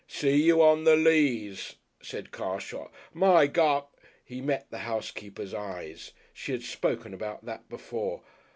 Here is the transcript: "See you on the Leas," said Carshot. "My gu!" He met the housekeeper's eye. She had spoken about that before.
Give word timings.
"See 0.07 0.41
you 0.41 0.63
on 0.63 0.83
the 0.83 0.95
Leas," 0.95 1.75
said 2.01 2.31
Carshot. 2.31 2.89
"My 3.13 3.45
gu!" 3.45 3.81
He 4.25 4.41
met 4.41 4.71
the 4.71 4.79
housekeeper's 4.79 5.53
eye. 5.53 5.93
She 6.33 6.53
had 6.53 6.63
spoken 6.63 7.13
about 7.13 7.45
that 7.45 7.69
before. 7.69 8.23